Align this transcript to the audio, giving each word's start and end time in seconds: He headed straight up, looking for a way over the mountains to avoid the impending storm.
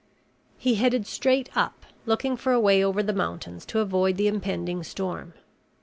He 0.57 0.73
headed 0.81 1.05
straight 1.05 1.55
up, 1.55 1.85
looking 2.07 2.35
for 2.35 2.53
a 2.53 2.59
way 2.59 2.83
over 2.83 3.03
the 3.03 3.13
mountains 3.13 3.67
to 3.67 3.81
avoid 3.81 4.17
the 4.17 4.27
impending 4.27 4.81
storm. 4.81 5.35